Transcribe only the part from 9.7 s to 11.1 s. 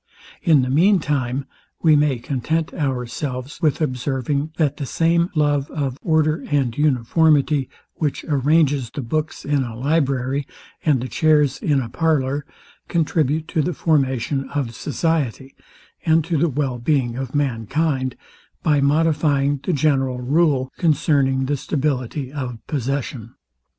library, and the